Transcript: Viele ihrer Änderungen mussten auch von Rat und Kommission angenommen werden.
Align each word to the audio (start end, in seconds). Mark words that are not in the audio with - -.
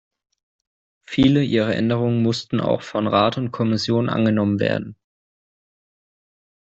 Viele 1.03 1.43
ihrer 1.43 1.75
Änderungen 1.75 2.23
mussten 2.23 2.59
auch 2.59 2.81
von 2.81 3.05
Rat 3.05 3.37
und 3.37 3.51
Kommission 3.51 4.09
angenommen 4.09 4.59
werden. 4.59 4.95